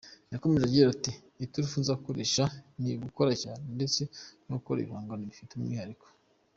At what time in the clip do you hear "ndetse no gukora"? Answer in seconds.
3.77-4.79